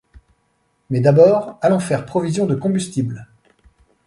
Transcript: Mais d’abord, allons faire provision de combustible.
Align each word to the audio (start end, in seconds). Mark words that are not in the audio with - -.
Mais 0.89 0.99
d’abord, 0.99 1.59
allons 1.61 1.77
faire 1.79 2.07
provision 2.07 2.47
de 2.47 2.55
combustible. 2.55 3.27